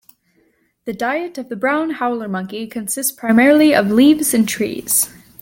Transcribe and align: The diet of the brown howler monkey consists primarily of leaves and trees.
The 0.85 0.93
diet 0.93 1.37
of 1.37 1.49
the 1.49 1.55
brown 1.55 1.91
howler 1.91 2.27
monkey 2.27 2.65
consists 2.65 3.11
primarily 3.11 3.75
of 3.75 3.91
leaves 3.91 4.33
and 4.33 4.49
trees. 4.49 5.07